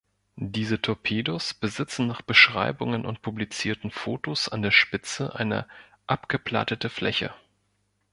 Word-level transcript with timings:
Diese 0.35 0.81
Torpedos 0.81 1.53
besitzen 1.53 2.07
nach 2.07 2.23
Beschreibungen 2.23 3.05
und 3.05 3.21
publizierten 3.21 3.91
Fotos 3.91 4.49
an 4.49 4.63
der 4.63 4.71
Spitze 4.71 5.35
eine 5.35 5.67
abgeplattete 6.07 6.89
Fläche. 6.89 7.31